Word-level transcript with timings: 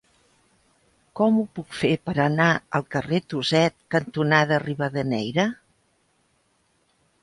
Com 1.19 1.37
ho 1.41 1.43
puc 1.59 1.75
fer 1.81 1.91
per 2.09 2.15
anar 2.25 2.49
al 2.79 2.87
carrer 2.97 3.21
Tuset 3.35 3.79
cantonada 3.97 4.63
Rivadeneyra? 4.69 5.51